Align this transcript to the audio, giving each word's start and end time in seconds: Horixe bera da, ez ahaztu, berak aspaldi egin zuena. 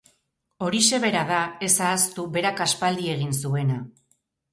Horixe 0.67 0.99
bera 1.03 1.19
da, 1.31 1.41
ez 1.67 1.77
ahaztu, 1.87 2.25
berak 2.37 2.63
aspaldi 2.67 3.11
egin 3.17 3.37
zuena. 3.43 3.79